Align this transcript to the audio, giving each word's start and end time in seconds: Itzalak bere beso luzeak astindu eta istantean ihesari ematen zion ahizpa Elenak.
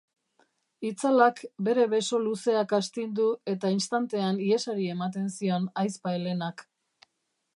Itzalak 0.89 1.41
bere 1.67 1.83
beso 1.91 2.21
luzeak 2.23 2.73
astindu 2.77 3.27
eta 3.53 3.71
istantean 3.75 4.41
ihesari 4.47 4.89
ematen 4.97 5.31
zion 5.35 5.71
ahizpa 5.83 6.17
Elenak. 6.21 6.65